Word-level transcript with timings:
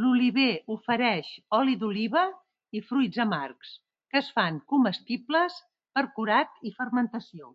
L'oliver 0.00 0.50
ofereix 0.74 1.30
oli 1.58 1.74
d'oliva 1.80 2.22
i 2.80 2.84
fruits 2.92 3.20
amargs, 3.26 3.72
que 4.14 4.20
es 4.22 4.28
fan 4.40 4.62
comestibles 4.74 5.58
per 5.98 6.06
curat 6.20 6.64
i 6.72 6.76
fermentació. 6.78 7.54